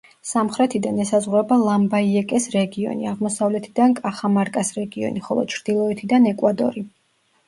სამხრეთიდან 0.27 0.99
ესაზღვრება 1.01 1.57
ლამბაიეკეს 1.63 2.47
რეგიონი, 2.55 3.07
აღმოსავლეთიდან 3.11 3.93
კახამარკას 3.99 4.73
რეგიონი, 4.79 5.23
ხოლო 5.29 5.45
ჩრდილოეთიდან 5.53 6.27
ეკვადორი. 6.31 6.85